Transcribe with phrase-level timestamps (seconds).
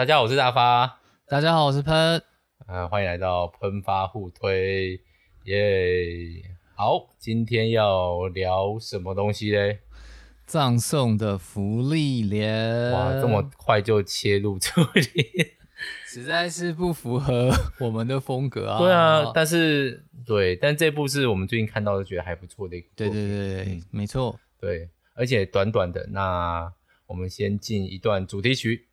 [0.00, 0.98] 大家好，我是大发。
[1.28, 2.22] 大家好，我是喷。
[2.66, 4.98] 呃，欢迎来到喷发互推，
[5.44, 6.42] 耶！
[6.74, 9.80] 好，今天要聊什么东西嘞？
[10.46, 12.90] 葬送的福利莲。
[12.92, 15.52] 哇，这么快就切入这里，
[16.06, 18.78] 实在是不符合 我们的风格啊。
[18.78, 22.88] 对啊，但是对，但这部是我们最近看到的，觉得还不错的一部。
[22.96, 24.40] 对对对对，嗯、没错。
[24.58, 26.06] 对，而且短短的。
[26.08, 26.72] 那
[27.06, 28.86] 我们先进一段主题曲。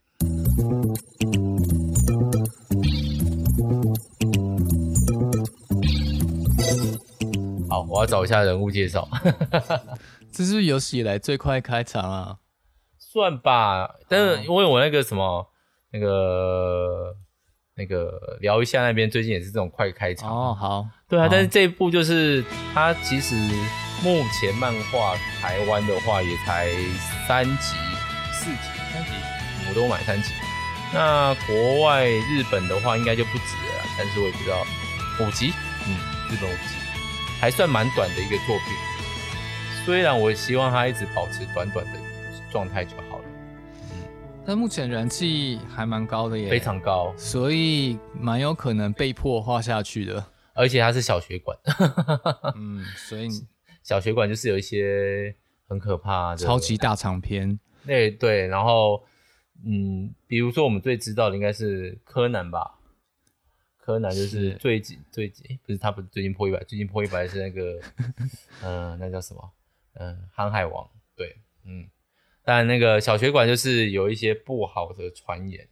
[7.69, 9.07] 好，我要找一下人物介绍。
[10.31, 12.37] 这是有史以来最快开场啊？
[12.97, 15.47] 算吧，但是因为我那个什么，
[15.91, 17.15] 那个
[17.75, 20.53] 那个聊一下那边最近也是这种快开场哦。
[20.53, 22.43] 好，对啊，但是这一部就是
[22.73, 23.35] 它其实
[24.03, 26.69] 目前漫画台湾的话也才
[27.27, 27.75] 三集、
[28.31, 29.11] 四集、三集，
[29.77, 30.33] 我都买三集。
[30.91, 34.65] 那国外日本的话应该就不止了，但是我也不知道
[35.19, 35.53] 五集，
[35.85, 35.93] 嗯，
[36.31, 36.75] 日本五集
[37.39, 39.85] 还算蛮短的一个作品。
[39.85, 41.91] 虽然我希望它一直保持短短的
[42.51, 43.25] 状态就好了，
[43.91, 44.03] 嗯，
[44.47, 50.25] 但目前人气还蛮高的耶，非常高，所以蛮有可能被迫画下去的。
[50.53, 51.55] 而且它是小学馆，
[52.55, 53.27] 嗯，所以
[53.83, 55.35] 小学馆就是有一些
[55.69, 59.03] 很可怕的超级大长篇，对对，然后。
[59.65, 62.75] 嗯，比如说我们最知道的应该是柯南吧？
[63.79, 67.79] 柯南就是最近最近，不是他不是最近破一百，最近破一百是那个，
[68.61, 69.51] 嗯、 呃，那叫什么？
[69.93, 70.87] 嗯、呃，航海王。
[71.15, 71.87] 对，嗯，
[72.43, 75.67] 但那个小学馆就是有一些不好的传言，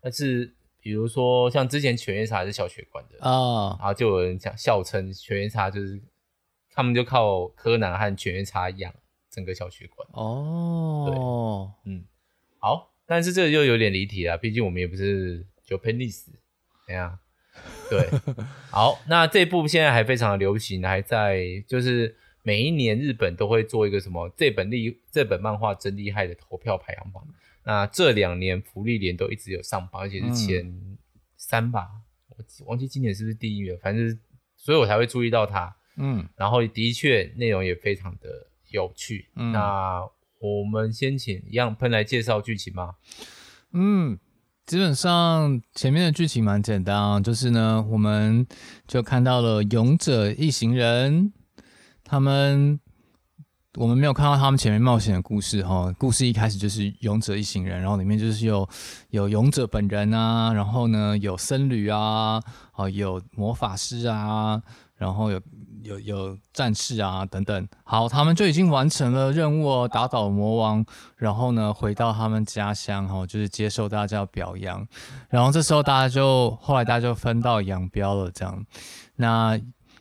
[0.00, 6.00] 但是比如说像之前犬夜叉是小学馆的啊，哦、然后就有人讲笑称犬夜叉就是
[6.70, 8.94] 他们就靠柯南和犬夜叉养
[9.28, 12.04] 整个小学馆哦，对，嗯，
[12.58, 12.90] 好。
[13.10, 16.26] 但是这个又有点离题了，毕竟我们也不是 Japanese，
[16.86, 17.18] 怎样？
[17.88, 18.06] 对，
[18.70, 27.26] 好，那这部现在还非常的流行，还在就是每一年日本都会做一个什么这本厉这本漫画真厉害的投票排行榜。
[27.64, 30.70] 那这两年芙莉莲都一直有上榜，而且是前
[31.38, 31.88] 三吧，
[32.36, 34.20] 嗯、我忘记今年是不是第一名，反正
[34.54, 35.74] 所以我才会注意到它。
[35.96, 39.30] 嗯，然后的确内容也非常的有趣。
[39.34, 40.06] 嗯，那。
[40.40, 42.94] 我们先请一样喷来介绍剧情吗？
[43.72, 44.18] 嗯，
[44.66, 48.46] 基本上前面的剧情蛮简单啊，就是呢，我们
[48.86, 51.32] 就看到了勇者一行人，
[52.04, 52.78] 他们
[53.74, 55.92] 我们没有看到他们前面冒险的故事哈。
[55.98, 58.68] 故事一开始就是勇者一行人，然后里面就是有
[59.10, 62.40] 有勇者本人啊，然后呢有僧侣啊，
[62.72, 64.62] 啊有魔法师啊，
[64.96, 65.40] 然后有。
[65.88, 70.84] 有有战士啊等等，好，他们就已经完成了任务哦，打倒魔王，
[71.16, 74.86] 然后呢回到他们家乡哈，就是接受大家的表扬，
[75.30, 78.66] 然后这时候大家就后来大家就分道扬镳了，这样，
[79.16, 79.58] 那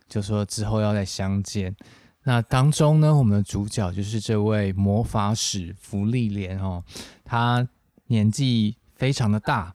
[0.09, 1.75] 就说之后要再相见，
[2.24, 6.84] 那当中呢，我们的主角就是这位魔法使芙莉莲哦，
[7.24, 7.68] 他
[8.08, 8.75] 年纪。
[8.97, 9.72] 非常的大，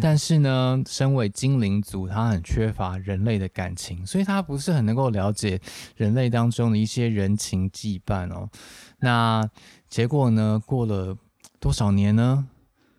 [0.00, 5.60] 但是呢，身为精灵族，他很缺乏人类的感情，所以他不是很能够了解
[5.96, 8.50] 人类当中的一些人情羁绊哦。
[8.98, 9.48] 那
[9.88, 11.16] 结果呢，过了
[11.60, 12.48] 多少年呢？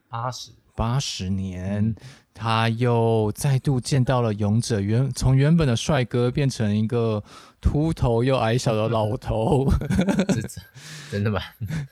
[0.09, 1.93] 八十八十年，
[2.33, 7.21] 他又再度见到了勇者，原从原本的帅哥变成一个
[7.59, 9.67] 秃头又矮小的老头，
[11.11, 11.41] 真的吗？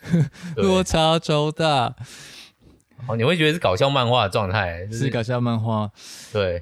[0.56, 1.94] 落差超大。
[3.08, 5.90] 哦，你会觉得是搞笑漫画的状态，就是，是搞笑漫画，
[6.32, 6.58] 对，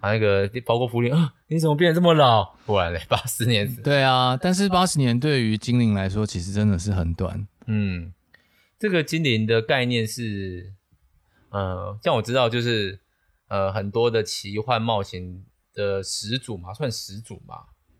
[0.00, 2.54] 啊，那个包括福林啊，你怎么变得这么老？
[2.64, 7.46] 不然嘞，八十年，对啊，但是八十年对于精灵来说，其实真的是很短。
[7.66, 8.12] 嗯，
[8.78, 10.72] 这个精灵的概念是，
[11.50, 13.00] 呃，像我知道，就是
[13.48, 17.56] 呃，很多的奇幻冒险的始祖嘛，算始祖嘛，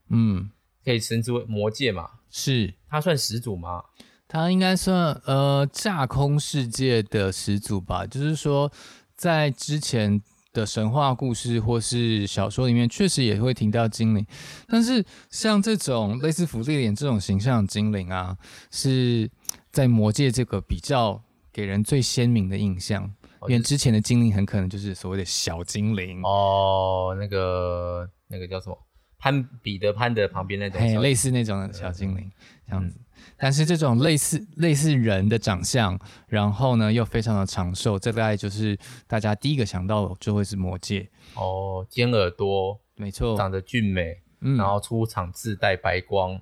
[0.09, 0.51] 嗯，
[0.85, 3.85] 可以称之为魔界嘛，是，它算始祖吗？
[4.27, 8.71] 他应该算呃架空世界的始祖吧，就是说，
[9.15, 10.21] 在之前
[10.53, 14.27] 的神话故事或是小说里面，确实也会提到精灵，
[14.67, 18.37] 但是像这种类似福利脸这种形象的精灵啊，
[18.71, 19.31] 是
[19.71, 21.23] 在魔界这个比较
[21.53, 23.05] 给人最鲜明的印象，
[23.41, 26.23] 哦、因为之前的精灵很可能就是所谓的小精灵。
[26.23, 28.79] 哦，那个那个叫什么？
[29.19, 32.31] 潘彼得潘的旁边那种，类似那种小精灵
[32.69, 32.97] 这样子。
[33.37, 35.99] 但是这种类似类似人的长相，
[36.29, 41.09] 然后呢又非常的长寿，这大概就是大家第一个想到的就会是魔戒。
[41.35, 46.41] 哦，尖耳朵，没错，长得俊美，嗯，然后出场自带白光，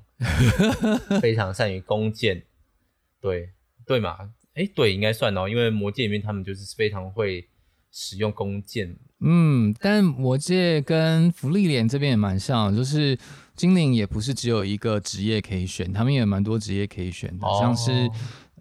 [1.20, 2.44] 非常善于弓箭，
[3.20, 3.50] 对
[3.86, 7.48] 对嘛，哎对，应该算哦，因为魔戒里面他们就是非常会
[7.92, 8.96] 使用弓箭。
[9.20, 13.16] 嗯，但魔戒跟福利莲这边也蛮像，就是
[13.54, 18.10] 精灵也不是只有一个职业可以选，他们也有蛮多职业可以选的，哦、像是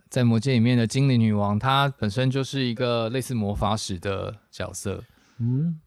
[0.10, 5.04] 在魔戒里面的精灵女王，她本身就是一个类似魔法使的角色。
[5.39, 5.80] 嗯，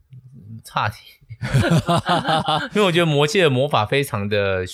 [0.65, 0.97] 差题，
[2.75, 4.65] 因为我觉得魔戒的魔法非常的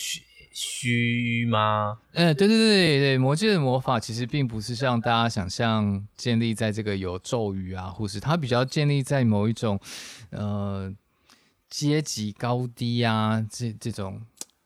[0.51, 1.97] 虚虚吗？
[2.13, 9.79] 嗯，对对对对，魔界的魔法其实并不是像大家想象建立在这个有咒语啊，或是它比较建立在某一种
[10.31, 10.93] 呃
[11.69, 14.21] 阶级高低啊，这这种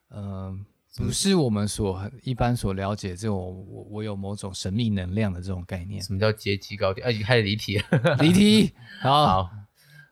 [0.10, 0.58] 呃
[0.98, 3.38] 不是我们所一般所了解这种
[3.70, 6.02] 我我有某种神秘能量的这种概念。
[6.02, 7.02] 什么叫阶级高低？
[7.02, 9.26] 啊，已经开始离题了，离题， 好。
[9.26, 9.50] 好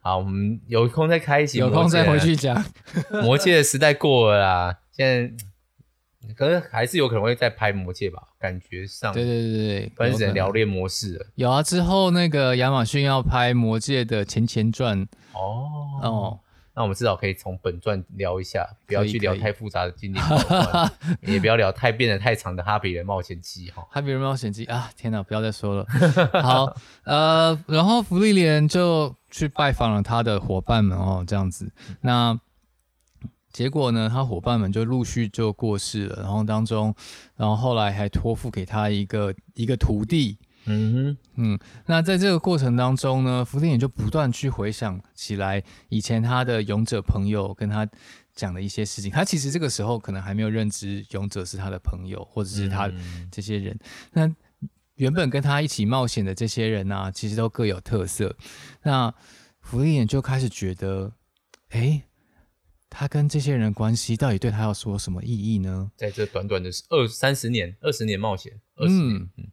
[0.06, 2.62] 好，我们有空再开一集，有空再回去讲。
[3.24, 5.34] 魔界的时代过了啦，现在
[6.36, 8.22] 可是还是有可能会再拍魔戒吧？
[8.40, 11.26] 感觉上，对对对对，反正只能聊恋魔士了。
[11.36, 15.70] 有啊，之后那个亚马逊要拍魔戒的前前传哦
[16.02, 16.40] 哦。
[16.76, 20.26] 那我们至少可以从本传聊一下，不要去聊太复杂的经典
[21.22, 23.86] 也不要聊太变得太长的哈比人冒险记哈。
[23.92, 25.86] 哈比人冒险记啊，天哪，不要再说了。
[26.42, 26.76] 好，
[27.06, 31.72] 呃，然后福利莲就去拜访了他的伙伴们哦，这样子。
[32.02, 32.40] 那
[33.54, 36.94] 结果呢，他伙伴们就陆续就过世了，然后当中，
[37.38, 40.38] 然后后来还托付给他一个一个徒弟。
[40.66, 47.86] 嗯哼，嗯，那在这个过程当中呢，芙莉莲就不断去回想起来以前他的勇者朋友跟他
[48.34, 49.12] 讲的一些事情。
[49.12, 52.90] 他其实这个时候可能还没有认知勇者是他的朋友，或者是他
[53.30, 53.78] 这些人。
[54.14, 54.36] 嗯、那
[54.96, 58.34] 原本跟他一起冒险的这些人啊，其实都各有特色。
[58.84, 59.14] 那
[59.60, 61.12] 芙莉莲就开始觉得，
[61.72, 62.02] 哎，
[62.96, 65.90] 他跟这些人的关系到底对他要说什么意义呢？
[65.98, 69.48] 在这短短的二三十年、二十年冒险，二十年，嗯，嗯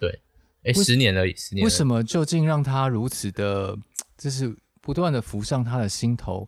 [0.00, 0.20] 对。
[0.64, 1.62] 哎，十年而已，十年。
[1.62, 3.76] 为什么究竟让他如此的，
[4.16, 6.46] 就是不断的浮上他的心头？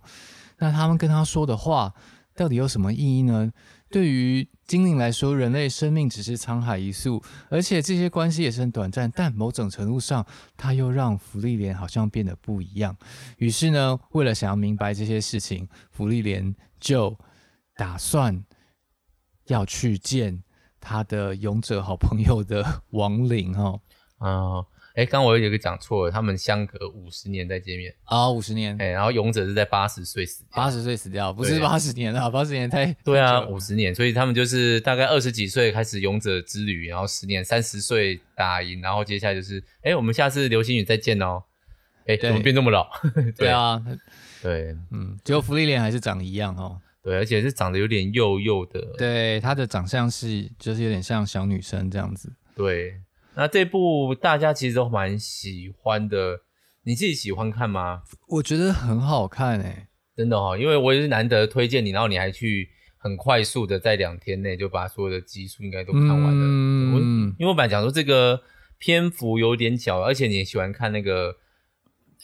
[0.59, 1.95] 那他们跟他说的话，
[2.35, 3.53] 到底有什么意义呢？
[3.91, 9.11] 对于精灵来说，人类生命只是沧海一粟，而且这些关系也是很短暂。
[9.13, 10.25] 但某种程度上，
[10.57, 12.97] 他又让福利莲好像变得不一样。
[13.39, 17.19] 于是呢，为了想要明白这些事情，福利莲就
[17.75, 18.45] 打算
[19.47, 20.41] 要去见
[20.79, 23.81] 他的勇者好朋友的亡灵哦。
[24.19, 24.65] 啊，
[24.97, 41.43] 刚刚我有一个讲错了，他们相隔五十年再见面啊，五十年，哎，然后勇者是在八十岁死掉，八十岁死掉，不是八十年啊，八十年太 对啊，五十年，所以他们就是大概二十几岁开始勇者之旅，然后十年三十岁打赢，然后接下来就是，哎，我们下次流星雨再见哦，
[42.07, 42.91] 哎，怎么变这么老？
[43.15, 43.83] 对，对啊，
[44.43, 53.01] 对，嗯，结果福利脸还是长一样哦，对，而且是长得有点幼幼的，对，她的长相是就是有点像小女生这样子，对。
[53.35, 56.41] 那这部大家其实都蛮喜欢的，
[56.83, 58.03] 你自己喜欢看吗？
[58.29, 62.69] 我觉得很好看诶、欸，真的哈、哦，因为我也是难得推荐你，然后你还去
[62.99, 66.31] 很快速的在两天内就把所有的集数应该都看完了。
[66.33, 68.43] 嗯，因为我本来讲说这个
[68.79, 71.37] 篇幅有点小，而且你也喜欢看那个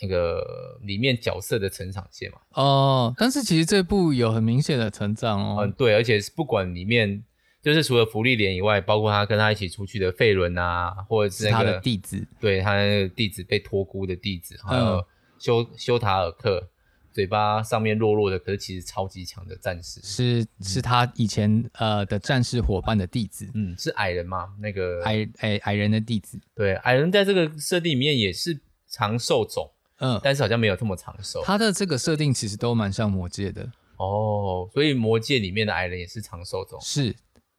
[0.02, 2.38] 那个里面角色的成长线嘛。
[2.54, 5.58] 哦，但是其实这部有很明显的成长哦。
[5.60, 7.24] 嗯，对，而且是不管里面。
[7.66, 15.04] 就是除了芙莉莲以外，包括他跟他一起出去的费伦啊，或者是他的弟子，对他那个弟子被托孤的弟子，还有
[15.36, 16.68] 修修塔尔克，
[17.12, 24.46] 嘴巴上面弱弱的，可是其实超级强的战士，是是他以前呃的战士伙伴的弟子，嗯，是矮人嘛？
[24.60, 31.42] 那个矮矮矮人的弟子，对，矮人在这个设定里面也是长寿种，嗯，但是好像没有这么长寿。
[31.44, 37.12] 他的这个设定其实都蛮像魔界的哦，所以魔界里面的矮人也是长寿种，是。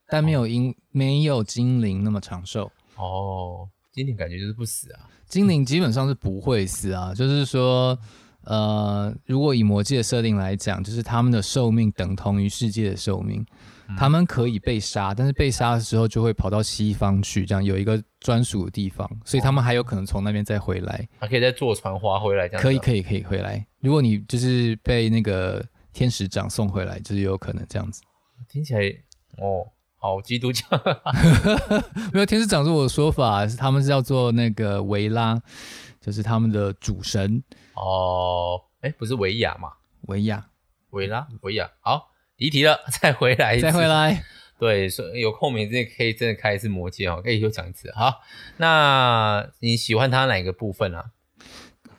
[0.10, 7.98] 但没有因、哦、没有精灵那么长寿哦，精灵感觉就是不死啊，精灵基本上是不会死啊，就是说，
[8.44, 13.46] 呃，如果以魔界的设定来讲，就是他们的寿命等同于世界的寿命，
[13.90, 23.66] 嗯、他们可以被杀，但是被杀的时候就会跑到西方去，这样有一个专属的地方，所以他们还有可能从那边再回来，还可以再坐船划回来，这样可以可以可以回来。
[23.82, 28.02] 如果你就是被那个天使长送回来，就是有可能这样子。
[28.50, 28.82] 听起来
[29.38, 29.68] 哦。
[30.08, 30.66] 好，基督教
[32.14, 35.38] 没有天使长是我的说法，是他们是叫做那个维拉，
[36.00, 38.62] 就是他们的主神哦。
[38.80, 39.74] 哎，不是维亚嘛？
[40.04, 40.48] 维亚，
[40.92, 41.70] 维拉，维亚。
[41.82, 44.24] 好，离题了， 再回来，再回来。
[44.58, 47.92] 对，所以有空名真的可以真的开一次魔戒哦，可以又讲一次。
[47.92, 48.22] 好，
[48.56, 51.12] 那你喜欢他哪个部分啊？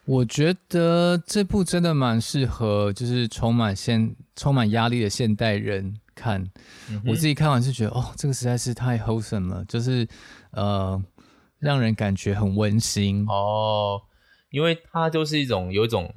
[0.06, 6.00] 我觉得这部真的蛮适合，就是充满现充满压力的现代人。
[6.18, 6.42] 看，
[6.90, 10.06] 嗯、我自己看完是觉得，哦，这个实在是太 wholesome 了，就是
[10.50, 11.00] 呃，
[11.60, 14.02] 让人感觉很温馨哦。
[14.50, 16.12] 因为它就是一种有一种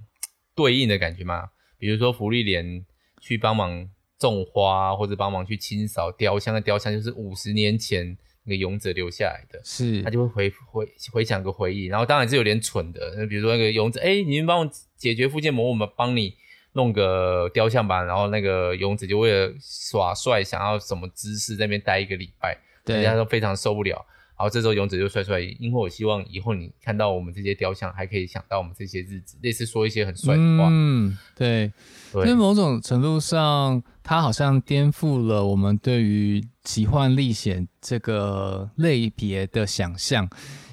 [0.55, 1.49] 对应的感觉嘛。
[1.77, 2.85] 比如说芙莉莲
[3.19, 11.85] 去帮忙种花，或者帮忙去清扫雕像的雕像，就是五十年前那个勇者留下来的，是，他就会回回回想个回忆。
[11.85, 16.35] 然后当然是有点蠢的，那比如说那个勇者，哎、欸，你们帮我解决附件魔，我们帮你
[16.73, 18.03] 弄个雕像吧。
[18.03, 24.05] 然后那个勇者就为了耍帅，想要什么姿势在那边待一个礼拜，对，人家都非常受不了。
[24.37, 30.67] 然后这时候勇者就帅帅，因为我希望以后你看到我们这些雕像，还可以想到我们这些日子，类似说一些很帅的话。
[30.71, 31.71] 嗯，对。
[32.15, 40.27] 因为某种程度上，它好像颠覆了我们对于奇幻历险这个类别的想象。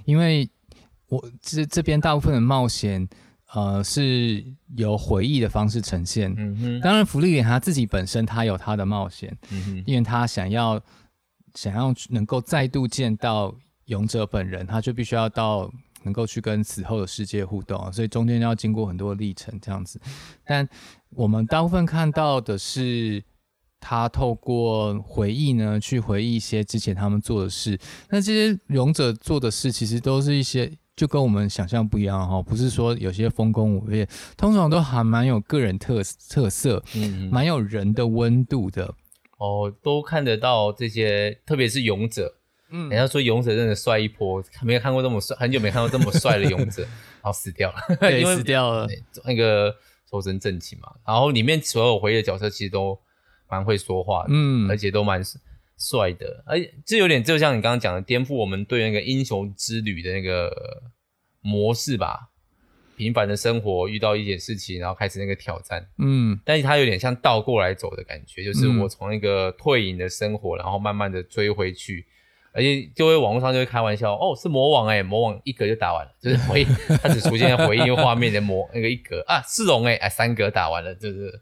[0.07, 0.49] 因为
[1.09, 3.07] 我这这边大部分的冒险，
[3.55, 4.45] 呃，是
[4.77, 6.35] 由回忆的方式呈现。
[6.37, 6.81] 嗯哼。
[6.81, 10.81] 当然，福利莲他自己本身他有他的冒险，嗯哼，因为他想要。
[11.55, 13.53] 想要能够再度见到
[13.87, 15.69] 勇者本人，他就必须要到
[16.05, 20.01] 能够去跟死后的世界互动，所以中间要经过很多历程这样子。
[20.45, 20.69] 但
[21.11, 23.21] 我们大部分看到的是
[23.81, 27.77] 他透过回忆呢，去回忆一些之前他们做的事。
[28.11, 38.93] 那这些勇者做的事，其实都是一些就跟我们想象不一样哈，不是说有些风功伟业，通常都还蛮有个人特特色，嗯，蛮有人的温度的。
[39.39, 42.35] 哦，都看得到这些，特别是勇者。
[42.71, 48.89] 嗯，人家说勇者真的帅一波，没有看过这么帅，很久没看到这么帅的勇者，然 后死掉了，对， 死掉了。
[49.25, 49.73] 那个
[50.11, 52.99] 抽身正气嘛，然后里面所有回忆的角色其实都
[53.49, 55.23] 蛮会说话的，嗯，而且都蛮
[55.79, 60.83] 帅的，而且这有点就像你刚刚讲的，颠覆我们对那个英雄之旅的那个
[61.41, 62.31] 模式吧。
[62.97, 72.05] 平凡的生活遇到一点事情，然后开始那个挑战，嗯，但是它有点像倒过来走的感觉，就是我从那个退隐的生活，然后慢慢的追回去，
[72.51, 76.65] 而且就会网络上就会开玩笑，哦，是魔王哎、欸，魔王一格就打完了，就是回忆，
[77.01, 79.23] 它只出现在回应画面的魔 那个一格。
[79.29, 81.41] 啊，四龙哎，哎三格打完了，就是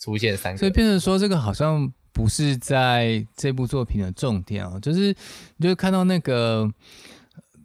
[0.00, 5.14] 出现三格，所以变成说这个好像不是在这部作品的重点哦，就是
[5.58, 6.66] 你就看到那个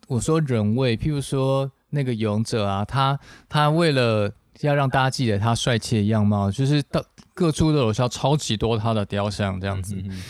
[0.10, 1.72] 我说人味，譬如说。
[1.92, 7.04] 那个勇者啊，他他为了要让大家记得他帅气的样貌，就是到
[7.34, 9.96] 各处都有烧超级多他的雕像这样子。
[9.96, 10.22] 嗯、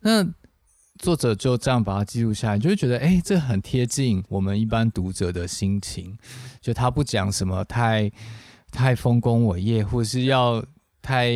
[0.00, 0.22] 那
[0.98, 6.18] 作者就这样把它记录下来，就会觉得哎、欸，这很贴近我们一般读者的心情。
[6.60, 8.12] 就他不讲什么太
[8.70, 10.62] 太丰功伟业，或是要
[11.00, 11.32] 太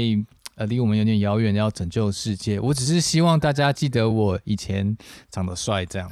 [0.60, 2.60] 呃离我们有点遥远，要拯救世界。
[2.60, 4.94] 我只是希望大家记得我以前
[5.30, 6.06] 长得帅这样。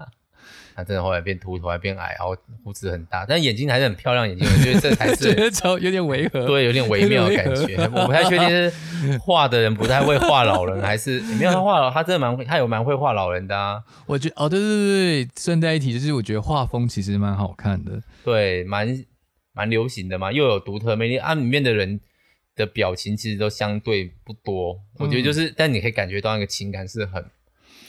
[0.76, 4.28] 他真的后来变秃头，还变矮，然后胡子很大，但眼睛还是很漂亮。
[4.28, 5.30] 眼睛，我觉得这才是
[5.80, 7.78] 有点违和，对，有点微妙的感觉。
[7.94, 8.70] 我不太确定是
[9.18, 13.82] 画的人不太会画老人，还是没有他画老，他真的蛮会，他有蛮会画老人的啊。
[14.04, 18.86] 我觉得哦，对对对对，顺带一提，就是我觉得画风其实蛮好看的，对，蛮
[19.54, 21.16] 蛮流行的嘛，又有独特魅力。
[21.16, 21.98] 啊，里面的人
[22.58, 27.24] 的表情其实都相对不多，我觉得就是，嗯、但你可以感觉到那个情感是很。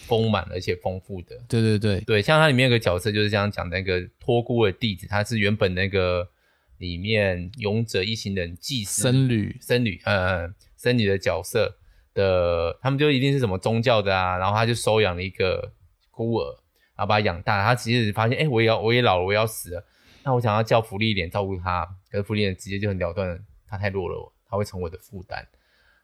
[0.09, 6.27] 丰满而且丰富的，对对对对，像它里面有个角色就是这样讲那个托孤的弟子，他是原本那个
[6.79, 11.77] 里面勇者一行人祭司僧侣僧侣呃僧侣的角色
[12.15, 15.73] 的，他们就一定是什么宗教的啊，然后他就收养了一个
[16.09, 16.55] 孤儿，
[16.95, 19.85] 然后把他养大，他其实发现哎、欸，我也要我也老了，我也要死了，
[20.23, 25.45] 那我想要叫芙莉莲照顾他，可是芙莉莲直接就很了断，他太弱了，他会成为我的负担，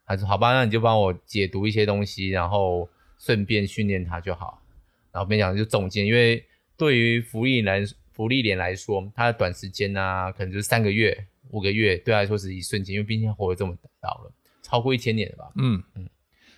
[0.06, 2.88] 他说好吧，那你就帮我解读一些东西，然后。
[3.18, 4.62] 顺便训练他就好，
[5.10, 15.52] 然后边讲就总结，因为对于福利来福利脸来说，他的短时间啊，可能就是三个月、五个月，对他来说是一瞬间，因为毕竟活了这么老了，超过一千年了吧？
[15.56, 16.08] 嗯嗯，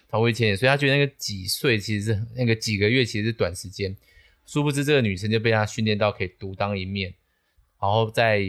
[0.10, 3.96] 超过一千年，所以他觉得那个几岁其实是那个几个月其实是短时间，
[4.44, 7.13] 殊不知这个女生就被他训练到可以独当一面，
[7.79, 8.41] 然后再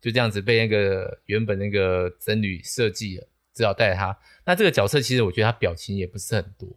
[0.00, 4.18] 就这样子被那个原本那个僧侣设计了，只好带着他。
[4.44, 6.68] 那这个角色其实我觉得他表情也不是很多。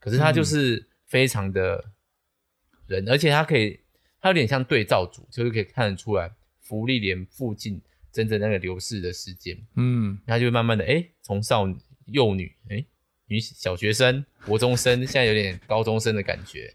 [0.00, 1.92] 可是他就是非常的
[2.86, 3.80] 人，嗯、而且他可以，
[4.20, 7.80] 他有点像对照组，就是可以看得出来福利莲附近
[8.12, 12.86] 真正那个流逝的时间，嗯，他就会慢慢的，哎、欸，从少女幼女，哎、欸，
[13.26, 16.74] 女小学生、国中生，现在有点高中生的感觉，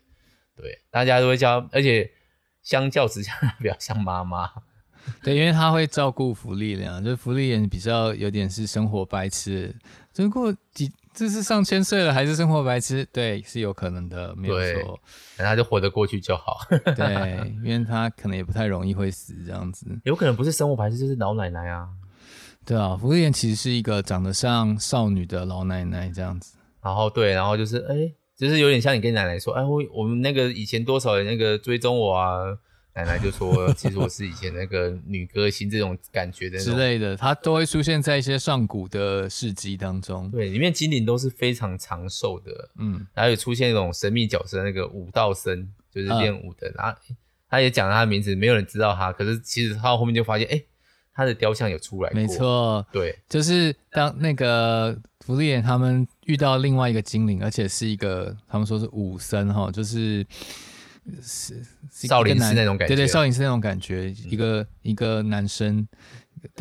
[0.56, 2.12] 对，大家都会叫，而且
[2.62, 4.52] 相较之下比较像妈妈，
[5.22, 9.76] 对，因为他会照顾福利人，就是芙莉莲比较有点是生活白痴，
[10.14, 10.92] 只不过几。
[11.16, 13.08] 这是上千岁了还是生活白痴？
[13.14, 15.00] 对，是有可能的，没有错。
[15.38, 16.58] 那他就活得过去就好。
[16.98, 19.86] 对，因为他可能也不太容易会死这样子。
[20.06, 21.88] 有可能不是生活白痴，就是老奶奶啊。
[22.66, 26.56] 对啊，福利人其实是一个长得像少女的老奶奶这样子。
[26.82, 32.40] 然后对，然后就是哎，就是有点像你跟奶奶说，哎，我我们那个以前多少人那个追踪我啊，
[32.96, 40.30] 奶奶就说， 其实我是以前那个女歌星这种感觉的之类的，她都会出现在一些上古的事迹当中。
[40.30, 46.96] 对，里面精灵都是非常长寿的，嗯，然后有出现一种神秘角色，那个武道僧就是练武的，然后
[47.50, 50.62] 他也讲了他的名字，没有人知道他，可是其实他后面就发现，哎，
[51.16, 60.24] 他的雕像有出来过，没错，对，就是当那个福利眼他们遇到另外一个精灵，而且是一个他们说是武僧哈，就是。
[61.22, 65.86] 是少林寺那种感觉，对对，少林寺那种感觉，嗯、一个一个男生，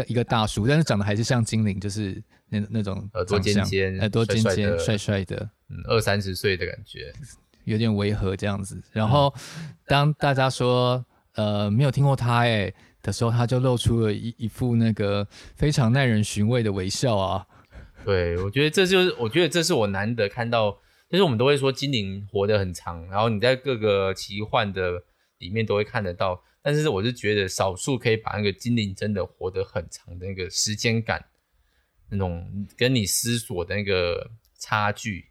[0.07, 7.13] 一个大叔，但是长得还是像精灵，就是那那种耳朵尖尖，耳朵尖尖，帅帅的，嗯，二三十岁的感觉，
[7.65, 8.83] 有点违和这样子。
[8.91, 11.05] 然后、嗯、当大家说
[11.37, 17.47] 呃没有听过他哎的时候，他就露出了一一副那个非常耐人寻味的微笑啊。
[18.05, 20.79] 对，我觉得这就是，我觉得这是我难得看到。
[21.13, 25.05] 其实我们都会说精灵活得很长，然后你在各个奇幻的
[25.37, 26.43] 里面都会看得到。
[26.63, 31.27] 但是我是觉得少数可以把那个精灵真的活得很长的那个时间感，
[32.09, 35.27] 那种跟你思索的那个差距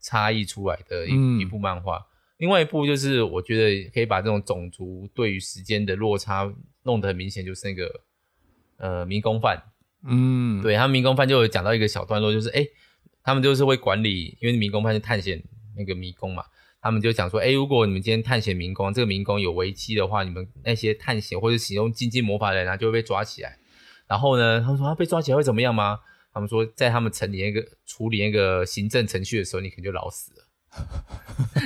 [0.00, 2.04] 差异出来的一、嗯、一部漫画。
[2.38, 6.52] 另外一部就是我觉得可以把这种种族对于时间的落差
[6.82, 8.00] 弄得很明显，就是那个
[8.78, 9.62] 呃迷宫饭。
[10.04, 12.66] 嗯，对，他迷宫饭就有讲到一个小段落，就是哎。
[13.24, 15.42] 他们就是会管理，因为迷宫派是探险
[15.76, 16.44] 那个迷宫嘛，
[16.82, 23.58] 他们就讲说，哎，如果你们今天探险迷宫，这个迷宫有危机的话，你们那些探险或者使用禁忌魔法的人啊，就会被抓起来。
[24.06, 25.98] 然后呢，他们说他被抓起来会怎么样吗？
[26.34, 30.46] 他们说，在他们成立那个处理那个行政程序的时候，你可能就老死了。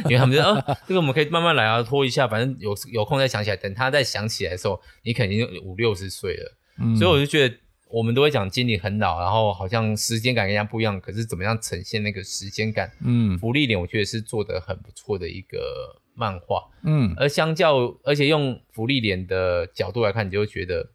[0.05, 3.57] 因为他们说，啊，这个我们可以慢慢来啊，拖一下，反正有有空再想起来。
[3.57, 6.57] 等他再想起来的时候，你肯定五六十岁了。
[6.79, 7.57] 嗯，所以我就觉得。
[7.91, 12.93] 我们都会讲经理很老，然后好像时间感跟人家不一样，可是怎么样呈现那个时间感？
[13.01, 20.91] 嗯，福利点我觉得是做的很不错的一个漫画，嗯，而相较，而且用福利点的角度来看，你就会觉得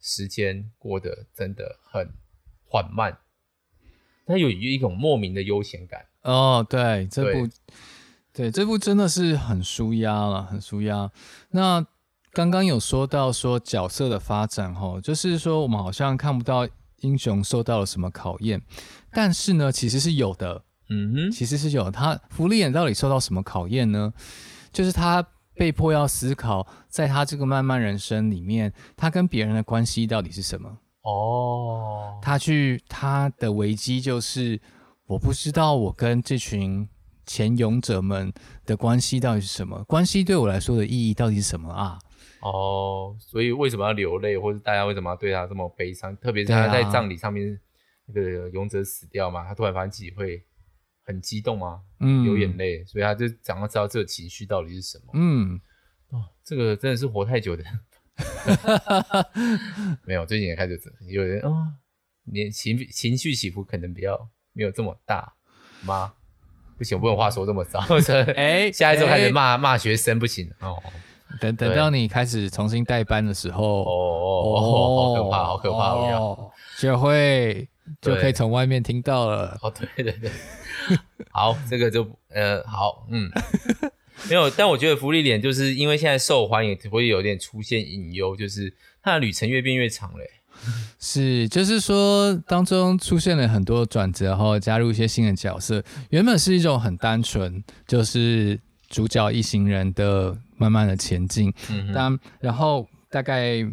[0.00, 2.08] 时间过得真的很
[2.64, 3.18] 缓慢，
[4.26, 6.06] 它有一种莫名的悠闲感。
[6.22, 7.46] 哦，对，这部，
[8.32, 11.10] 对，对这部真的是很舒压了，很舒压。
[11.50, 11.86] 那。
[12.32, 16.66] 刚刚有说到说角色的发展，哈，就是说我们好像看不到
[17.00, 18.62] 英雄受到了什么考验，
[19.12, 21.90] 但是呢，其实是有的，嗯哼，其实是有的。
[21.90, 24.10] 他福利眼到底受到什么考验呢？
[24.72, 25.22] 就是他
[25.54, 30.78] 被迫要思考，在他这个漫漫人生里面，他跟别人的关系到底是什么？
[31.02, 34.58] 哦，他去他的危机就是
[35.06, 36.88] 我不知道我跟这群
[37.26, 38.32] 前勇者们
[38.64, 41.98] 的关系到底是什么，关系对我来说的意义到底是什么啊？
[42.42, 46.16] 哦，所以为什么要流泪，或者大家为什么要对他这么悲伤？
[46.16, 47.58] 特别是他在葬礼上面，
[48.06, 50.44] 那个勇者死掉嘛，他突然发现自己会
[51.04, 51.80] 很激动啊？
[52.00, 55.12] 嗯，流眼泪，所以他就想要知道这个情绪到底是什么。
[55.14, 55.60] 嗯，
[56.10, 57.72] 哦，这个真的是活太久的人，
[60.04, 60.78] 没有，最近也开始
[61.08, 61.74] 有人哦，
[62.24, 65.32] 连情情绪起伏可能比较没有这么大
[65.84, 66.14] 吗？
[66.76, 67.78] 不行，我不能话说这么早。
[68.34, 70.82] 哎、欸，下一周开始骂骂、欸、学生不行哦。
[71.40, 77.68] 等等到你开始重新带班的时候，哦哦哦，好可怕，好可怕，哦，就会
[78.00, 79.58] 就可以从外面听到了。
[79.62, 80.30] 哦，对对对，
[81.30, 83.30] 好，这个就呃好，嗯，
[84.28, 90.30] 没有，但我觉得福利脸就是因为现在受欢迎，会有点出现隐忧，就是它的旅程越变越长嘞。
[91.00, 100.36] 是，就是说当中出现了很多转折，然后加入一些新的角色，原本是一种很单纯，就是主角一行人的。
[100.62, 103.66] 慢慢的前进，嗯，但然后大概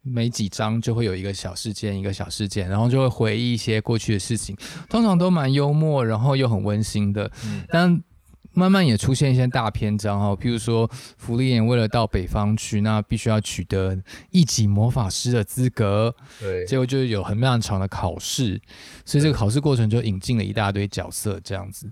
[0.00, 4.56] 每几章就会有一个小事件，一个小事件，然后就会回忆一些过去的事情，
[4.88, 7.30] 通常都蛮幽默，然后又很温馨的。
[7.44, 8.02] 嗯，但
[8.52, 18.60] 慢慢也出现一些大篇章哈，譬如说福利眼为了到北方去，那必须要取得一级魔法师的资格，对，结果就有很漫长的考试，
[19.04, 21.90] 所以这个考试过程就引进了一大堆角色，这样子，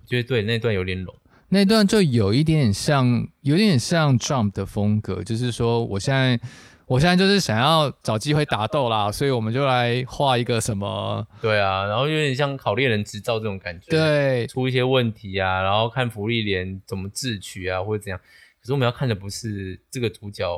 [0.00, 1.14] 我觉得对那段有点冷。
[1.54, 6.40] 那段就有一点像，有点像 Jump 的风格，就是说，我现在，
[6.86, 11.26] 我现在就是想要找机会打斗啦， 所以我们就来画一个什么？
[11.42, 18.18] 对啊，然后有点像考猎人执照这种感觉，对，出一些问题啊，然后看福利连怎么智取啊，或者怎样。
[18.18, 20.48] 可是我们要看的不是这个主角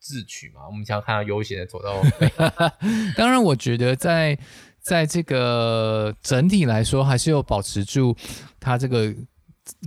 [0.00, 2.02] 智取嘛，我们想要看他悠闲的走到。
[3.16, 4.36] 当然，我觉得在
[4.80, 8.16] 在这个整体来说，还是有保持住
[8.58, 9.14] 他这个。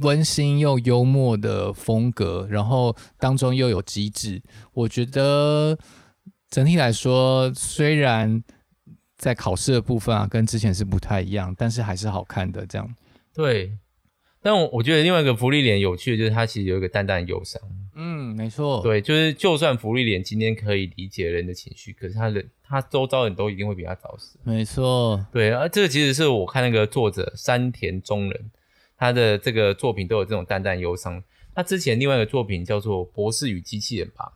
[0.01, 4.41] 温馨又幽默的风格，然后当中又有机智，
[4.73, 5.77] 我觉得
[6.49, 8.43] 整体来说，虽然
[9.17, 12.65] 在考试的部分啊，跟之前是不太一样，但是还是好看的。
[12.65, 12.95] 这样，
[13.33, 13.77] 对，
[14.41, 17.61] 但我我觉得另外一个福利脸有趣的就是，它其实有一个淡淡的忧伤。
[17.97, 18.81] 嗯，没错。
[18.83, 24.37] 对，就是就算福利脸今天可以理解人的情绪，可是他人他周遭人都一定会比他早死。
[24.43, 25.25] 没错。
[25.31, 28.51] 对啊，这个其实是我看那个作者山田中人，
[28.97, 31.23] 他的这个作品都有这种淡淡忧伤。
[31.53, 34.31] 他之前另外一个作品叫做《博士与机器人》吧，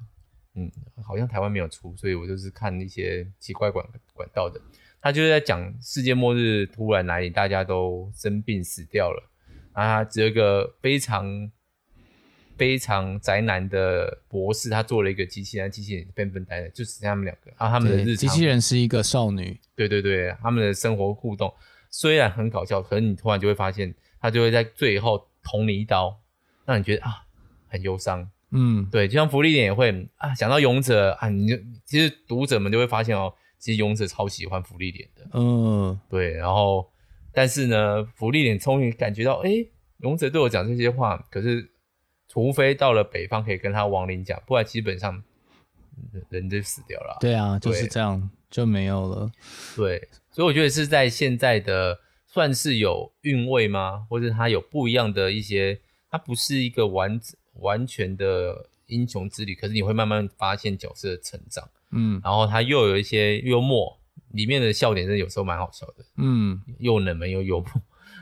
[0.56, 0.72] 嗯，
[1.04, 4.60] 好像台湾没有出，所以我就是看一些奇怪管管道的。
[5.02, 9.30] 他就是在讲世界末日突然来临，大家都生病死掉了，
[9.74, 11.52] 然后他只有一个非常。
[12.60, 17.50] 非常宅男的博士，他做了一个机器人，机器人笨笨呆呆，就只剩他们两个。
[17.58, 21.54] 然后他们的日常，机器人是一个少女，对对对，他们的生活互动
[21.90, 26.20] 虽然很搞笑，可是你突然就会发现，他就会在最后捅你一刀，
[26.66, 27.24] 让你觉得啊
[27.68, 28.30] 很忧伤。
[28.52, 35.28] 嗯，对，就像福利点也会啊，想到勇者啊，你就其实读者们就会发现哦，其实勇者超喜欢福利点的。
[35.34, 36.90] 嗯，对，然后
[37.32, 39.66] 但是呢，福利点终于感觉到，哎，
[40.00, 41.72] 勇者对我讲这些话，可是。
[42.32, 45.24] 除非到了北方可以跟他亡灵讲，不然基本上
[46.30, 47.18] 人就死掉了。
[47.20, 49.32] 对啊，就是这样就没有了。
[49.76, 52.00] 对，所以我觉得是在现在的
[52.32, 54.06] 算是有韵味吗？
[54.10, 57.20] 或者它有不一样的一些，它不是一个完
[57.56, 61.70] 完全的英雄之旅，可是你会慢慢发现角色的成长。
[61.92, 64.00] 嗯，然后它又有一些幽默，
[64.32, 66.06] 里面的笑点真的有时候蛮好笑的。
[66.18, 67.70] 嗯，又冷门又幽默，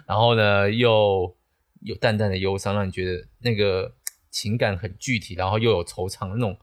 [0.07, 1.35] 然后呢又
[1.81, 3.93] 有淡淡的忧伤，让你觉得那个。
[4.29, 6.55] 情感很具体，然后又有惆怅的那种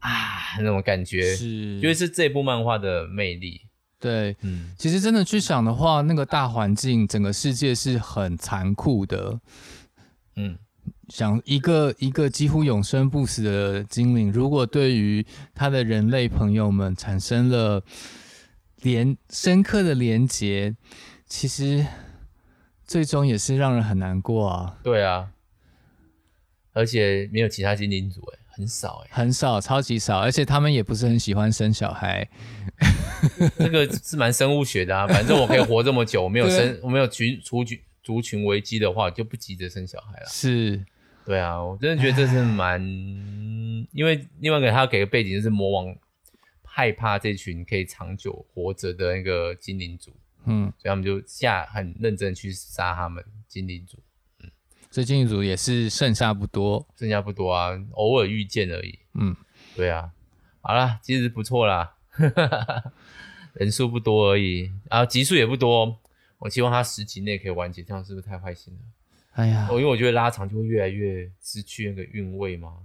[0.00, 3.60] 啊，那种感觉，是，觉得是这部漫画的魅力。
[4.06, 9.40] 对，嗯，其实真的去想的话，那个大环境，整个世界是很残酷的。
[10.36, 10.56] 嗯，
[11.08, 17.82] 想一个一个几乎永生不死的精灵，如果对于他的人类朋友们产生了
[18.82, 20.76] 连深刻的连结，
[21.26, 21.84] 其实
[22.86, 24.78] 最终也是让人很难过啊。
[24.84, 25.32] 对啊。
[26.72, 30.18] 而且没有其他精灵族哎，很少哎，很少，超级少。
[30.18, 32.26] 而且他们也不是很喜欢生小孩，
[33.58, 35.06] 这个是蛮生物学的啊。
[35.06, 40.26] 反正我可以活这么久， 我没有生，我没有群族群族群危机的话，就不急着生小孩了。
[40.26, 40.82] 是，
[41.26, 42.80] 对啊，我真的觉得这是蛮，
[43.92, 45.94] 因为另外一个他给个背景就是魔王
[46.62, 50.12] 害怕这群可以长久活着的那个精灵族，
[50.46, 53.98] 嗯，所以他们就下很认真去杀他们精灵族。
[54.96, 58.98] 最近一组也是剩下不多，剩下不多啊，偶尔遇见而已。
[59.12, 59.36] 嗯，
[59.74, 60.10] 对啊，
[60.62, 61.96] 好啦，其实不错啦，
[63.52, 65.98] 人数不多而已，然后集数也不多。
[66.38, 68.80] 我希望他十集内可以完结，这样是不是太坏心了？
[69.32, 72.78] 哎呀，我因为我觉得拉长就会越来越失去那个韵味嘛。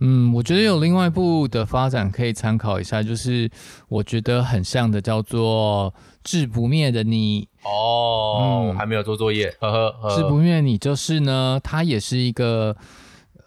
[0.00, 3.50] 嗯，我觉得有另外一部的发展可以参考一下，就是
[3.88, 5.92] 我觉得很像的，叫做
[6.24, 8.38] 《志不灭的你》哦。
[8.40, 10.16] 嗯，我还没有做作业，呵呵呵。
[10.16, 12.74] 志不灭的你就是呢，它也是一个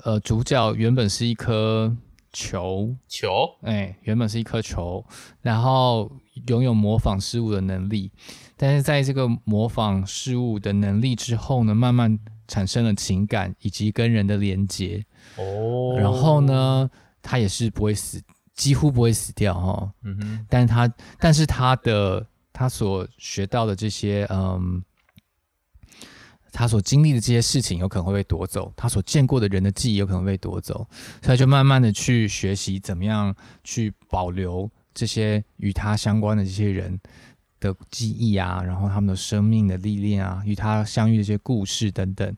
[0.04, 1.96] 呃，主角原本是一颗
[2.34, 2.94] 球。
[3.08, 3.30] 球，
[3.62, 5.06] 哎、欸，原本是一颗球，
[5.42, 6.12] 然后
[6.48, 8.12] 拥有模仿事物的能力，
[8.58, 15.06] 但是在这个模仿事物的能力之后呢，慢慢产生了情感以及跟人的连接。
[15.38, 16.90] 哦，然后呢，
[17.22, 18.22] 他也是不会死，
[18.54, 19.94] 几乎不会死掉哈。
[20.02, 24.84] 嗯哼，但是他，但是他的他所学到的这些，嗯，
[26.54, 30.88] 他所经历的这些事情有可能会被夺走，他所见过的人的记忆有可能会被夺走，
[31.22, 36.98] 所以他就慢慢的去学习怎么样去保留这些与他相关的这些人
[37.60, 42.38] 的记忆啊，然后他们的生命的历练啊，与他相遇的一些故事等等。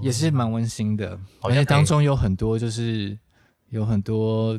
[0.00, 3.18] 也是蛮温馨的，而且当中有很多就是
[3.70, 4.56] 有很多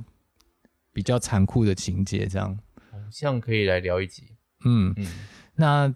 [0.91, 2.59] 比较残酷的情节，这样
[2.91, 4.23] 好像可以来聊一集。
[4.65, 5.07] 嗯嗯，
[5.55, 5.95] 那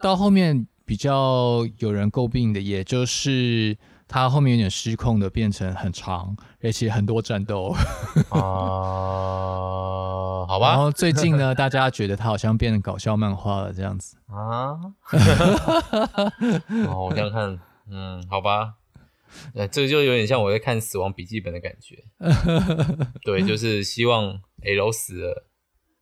[0.00, 7.74] 到后面比较有人诟病的，也就是他后面有点失控的，变成很长，而且很多战斗。
[8.30, 10.70] 啊、呃，好吧。
[10.70, 14.78] 然后最近呢，大家觉得他好像变成搞笑漫画了，这样子啊。
[16.88, 17.58] 哦，我这样看。
[17.90, 18.76] 嗯，好吧，
[19.54, 22.02] 呃，这个就有点像我在看《死亡笔记本》的感觉，
[23.22, 25.46] 对，就是希望 L 死了，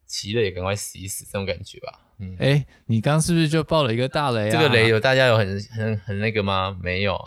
[0.06, 1.98] 奇了也赶快死一死，这种感觉吧。
[2.22, 4.50] 嗯，哎、欸，你刚是不是就爆了一个大雷啊？
[4.50, 6.76] 这个雷有大家有很很很那个吗？
[6.80, 7.20] 没有，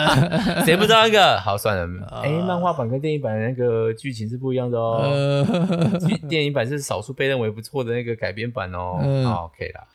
[0.66, 1.40] 谁不知道那个？
[1.40, 2.06] 好，算了。
[2.22, 5.46] 哎、欸，漫画版跟电影版的那个剧情是不一样的哦。
[6.28, 8.98] 电影版是少数被认为不错的那个改编版哦。
[9.24, 9.86] 好，OK 啦。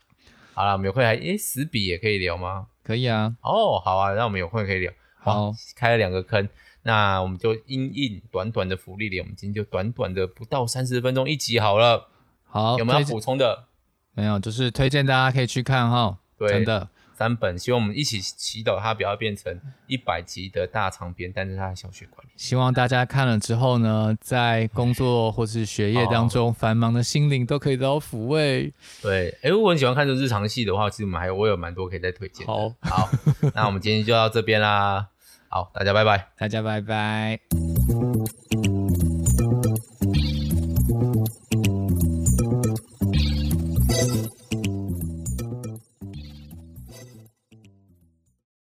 [0.56, 2.66] 好了，我们有空还哎，死笔也可以聊吗？
[2.84, 4.92] 可以啊，哦，好啊，那我们有空可以聊。
[5.20, 6.50] 好，开了两个坑，
[6.84, 12.08] 那我们就因应短短的福利点，我们今天就短短的不到三十分钟一集好了。
[12.46, 13.66] 好，有没有补充的？
[14.20, 16.18] 没有，就是推荐大家可以去看哈。
[16.38, 22.32] 对，真的三本，希望我们一起祈祷它不要变成一百集的大长篇，但是它的小学馆里。
[22.36, 28.74] 希望大家看了之后呢，在工作或是学业当中繁忙的心灵都可以得到抚慰。
[29.02, 32.46] 对，哎、欸，如果你喜欢看这日常戏的话，其实我们还有我有蛮多可以再推荐。
[32.46, 33.10] 好，好，
[33.54, 35.08] 那我们今天就到这边啦。
[35.48, 37.40] 好，大家拜拜，大家拜拜。